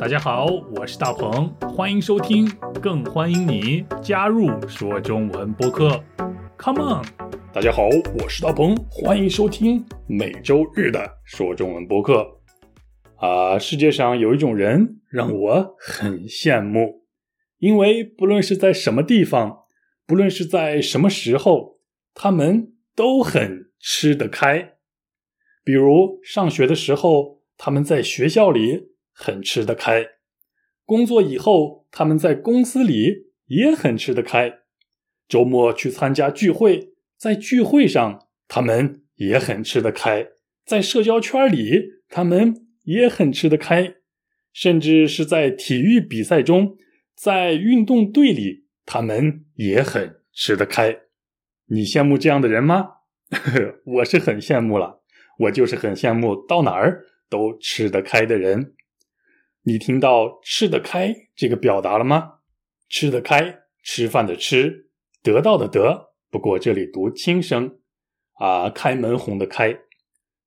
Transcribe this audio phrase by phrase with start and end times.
[0.00, 0.46] 大家好，
[0.76, 2.48] 我是大鹏，欢迎收听，
[2.80, 6.00] 更欢迎你加入说中文播客。
[6.56, 7.04] Come on！
[7.52, 12.24] 大家好，我是大鹏，欢迎收听每周日的说中文播客。
[13.16, 17.02] 啊，世界上有一种人让我很羡慕，
[17.58, 19.64] 因为不论是在什么地方，
[20.06, 21.80] 不论是在什么时候，
[22.14, 24.74] 他们都很吃得开。
[25.64, 28.96] 比如上学的时候，他们在学校里。
[29.20, 30.06] 很吃得开，
[30.84, 34.60] 工作以后他们在公司里也很吃得开。
[35.26, 40.28] 周末去参加聚会，在聚会上他们也很吃得开，
[40.64, 43.96] 在社交圈里他们也很吃得开，
[44.52, 46.76] 甚至是在体育比赛中，
[47.16, 50.96] 在运动队里他们也很吃得开。
[51.66, 52.86] 你羡慕这样的人吗？
[53.84, 55.02] 我是很羡慕了，
[55.40, 58.74] 我就是很羡慕到哪儿都吃得开的人。
[59.62, 62.38] 你听到“吃得开”这个表达了吗？
[62.88, 64.90] 吃得开，吃饭的吃，
[65.22, 66.14] 得到的得。
[66.30, 67.78] 不过这里读轻声
[68.34, 69.78] 啊，开门红的开，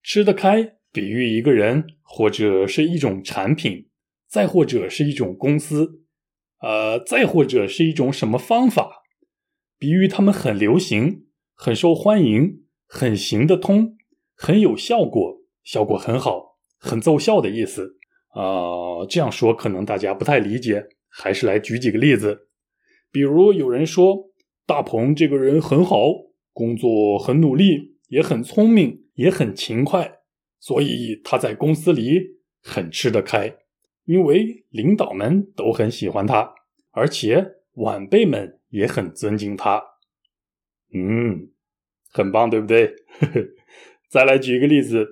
[0.02, 3.90] 吃得开，比喻一个人或者是一种产品，
[4.28, 6.04] 再或者是一种公司，
[6.62, 9.04] 呃，再或者是一种什么方法，
[9.78, 13.98] 比喻他们很流行、很受欢迎、很行得通、
[14.36, 18.00] 很有效果、效果很好、很奏效的意思。
[18.32, 22.48] 啊，这样说可能大家不太理解，还是来举几个例子。
[23.12, 24.32] 比如有人说
[24.66, 25.98] 大鹏这个人很好，
[26.54, 30.20] 工作很努力，也很聪明，也很勤快，
[30.60, 32.22] 所以他在公司里
[32.64, 33.54] 很吃得开，
[34.06, 36.54] 因为领导们都很喜欢他，
[36.92, 39.84] 而且晚辈们也很尊敬他。
[40.94, 41.50] 嗯，
[42.14, 42.94] 很棒，对不对？
[44.10, 45.06] 再来举一个例子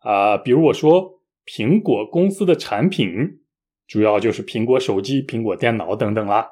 [0.00, 1.19] 啊，比如我说。
[1.52, 3.40] 苹果公司的产品
[3.84, 6.48] 主要就是苹果手机、苹果电脑等等啦。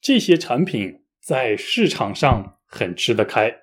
[0.00, 3.54] 这些产品在市场上很吃得开，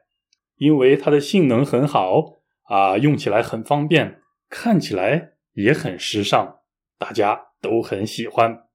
[0.57, 6.57] 因为它的性能很好啊，用起来很方便，看起来也很时尚，
[6.99, 8.65] 大家都很喜欢。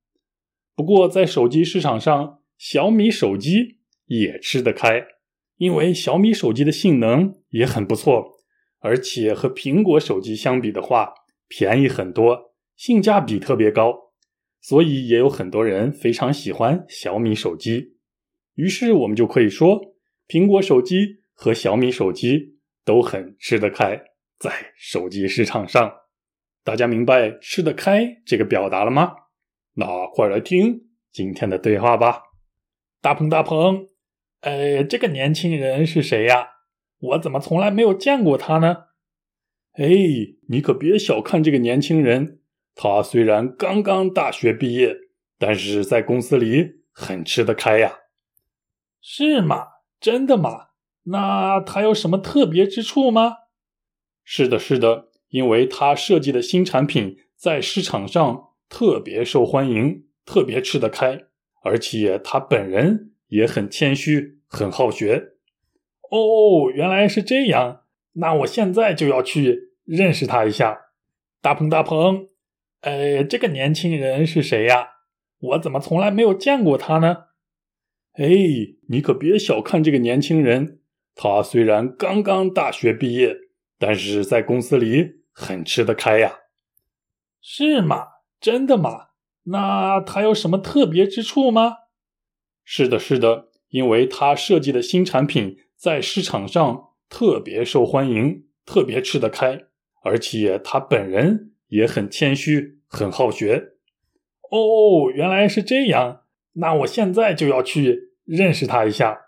[0.74, 5.04] 不过在手机市场上，小米手机也吃得开，
[5.58, 8.40] 因为小米手机的性能也很不错，
[8.80, 11.14] 而且和苹果手机相比的话。
[11.50, 14.12] 便宜很多，性价比特别高，
[14.60, 17.96] 所以也有很多人非常喜欢小米手机。
[18.54, 19.80] 于是我们就可以说，
[20.28, 24.00] 苹果手机和小米手机都很吃得开，
[24.38, 25.92] 在手机市场上。
[26.62, 29.12] 大家明白“吃得开”这个表达了吗？
[29.74, 32.22] 那快来听今天的对话吧。
[33.00, 33.88] 大鹏，大鹏，
[34.42, 36.46] 呃，这个年轻人是谁呀？
[37.00, 38.89] 我怎么从来没有见过他呢？
[39.74, 39.86] 哎，
[40.48, 42.40] 你可别小看这个年轻人，
[42.74, 44.96] 他虽然刚刚大学毕业，
[45.38, 47.98] 但是在公司里很吃得开呀。
[49.00, 49.66] 是吗？
[50.00, 50.68] 真的吗？
[51.04, 53.36] 那他有什么特别之处吗？
[54.24, 61.22] 是的，是的，因为他设计的新产品在市场上特别受欢迎，特别吃得开，
[61.62, 65.34] 而且他本人也很谦虚，很好学。
[66.10, 67.84] 哦，原来是这样。
[68.14, 70.78] 那我现在就要去认识他一下，
[71.40, 72.28] 大鹏大鹏，
[72.80, 74.88] 呃，这个年轻人是谁呀？
[75.38, 77.26] 我怎么从来没有见过他呢？
[78.14, 78.28] 哎，
[78.88, 80.80] 你可别小看这个年轻人，
[81.14, 83.36] 他虽然刚刚大学毕业，
[83.78, 86.40] 但是在公司里很吃得开呀。
[87.40, 88.06] 是吗？
[88.40, 89.10] 真的吗？
[89.44, 91.76] 那他有什么特别之处吗？
[92.64, 96.89] 是的，是的，因为他设计的新产品在市场上。
[97.10, 99.64] 特别受欢迎，特别吃得开，
[100.04, 103.72] 而且他本人也很谦虚，很好学。
[104.50, 106.22] 哦，原来是这样。
[106.52, 109.18] 那我现在就要去认识他一下。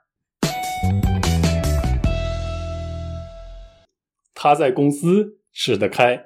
[4.32, 6.24] 他在公司吃得开，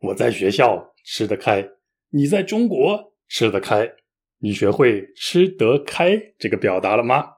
[0.00, 1.68] 我在学校吃得开，
[2.10, 3.92] 你在中国吃得开。
[4.40, 7.30] 你学会“吃得开”这个表达了吗？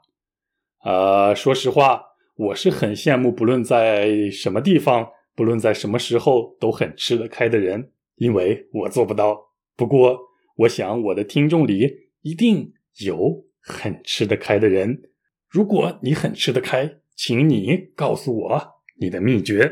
[0.78, 2.06] 啊，说实话。
[2.38, 9.36] 我是很羡慕，不论在什么地方，不论在什么时候，都很吃得开的人，因为我做不到。
[9.76, 10.16] 不过，
[10.58, 12.72] 我想我的听众里一定
[13.04, 15.02] 有很吃得开的人。
[15.48, 18.62] 如果你很吃得开，请你告诉我
[19.00, 19.68] 你的秘诀。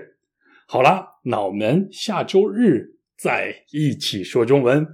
[0.66, 4.84] 好啦，那我们下周日再一起说中文。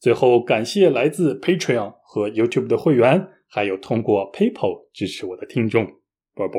[0.00, 5.99] 最后，感谢来自 Patreon 和 YouTube 的会员，还有通过 PayPal 支持我的听众。
[6.40, 6.58] 拜拜，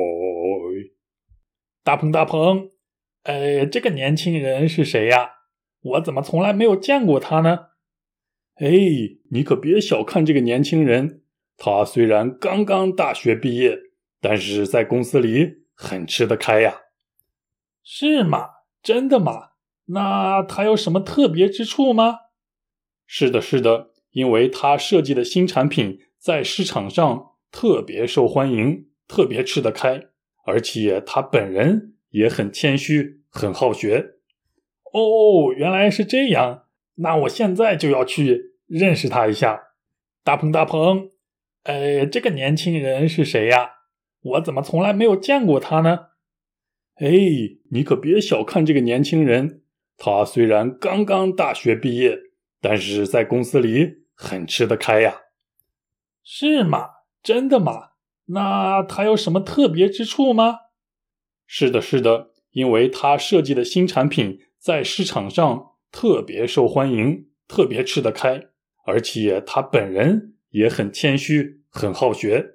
[1.82, 2.70] 大鹏大鹏，
[3.24, 5.30] 呃，这个年轻人是谁呀？
[5.80, 7.70] 我怎么从来没有见过他呢？
[8.54, 8.70] 哎，
[9.32, 11.22] 你可别小看这个年轻人，
[11.56, 13.76] 他虽然刚刚大学毕业，
[14.20, 16.82] 但是在公司里很吃得开呀。
[17.82, 18.50] 是吗？
[18.80, 19.48] 真的吗？
[19.86, 22.18] 那他有什么特别之处吗？
[23.04, 30.08] 是的，是的，因为他设计的新产品在市场上特别受欢迎，特别吃得开，
[30.44, 34.14] 而且他本人也很谦虚，很好学。
[34.92, 36.64] 哦，原来是这样。
[36.96, 39.68] 那我现在就要去认识他一下。
[40.22, 41.10] 大鹏，大鹏，
[41.64, 43.70] 呃，这个年轻人是谁呀？
[44.20, 46.08] 我怎么从来没有见过他呢？
[46.96, 47.10] 哎，
[47.70, 49.62] 你可别小看这个年轻人，
[49.96, 52.18] 他虽然刚刚大学毕业，
[52.60, 55.22] 但是在公司里很吃得开呀。
[56.22, 56.88] 是吗？
[57.22, 57.91] 真的吗？
[58.32, 60.56] 那他有什么特别之处吗？
[61.46, 68.46] 是的，是的，因为他设计的新产品在市场上特别受欢迎，特别吃得开，
[68.86, 72.54] 而且他本人也很谦虚，很好学。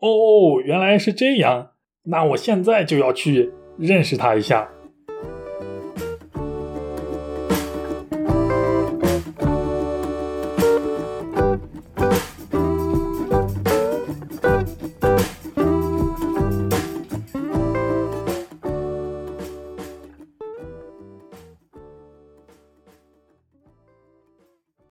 [0.00, 1.72] 哦，原来是这样。
[2.04, 4.70] 那我现在就要去认识他一下。